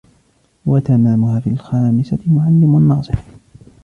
وَتَمَامُهَا 0.65 1.39
فِي 1.39 1.49
الْخَامِسَةِ 1.49 2.19
مُعَلِّمٌ 2.27 2.87
نَاصِحٌ 2.93 3.19